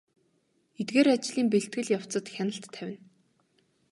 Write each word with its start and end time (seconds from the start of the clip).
Эдгээр 0.79 1.07
ажлын 1.15 1.47
бэлтгэл 1.51 1.93
явцад 1.97 2.25
хяналт 2.35 2.65
тавина. 2.73 3.01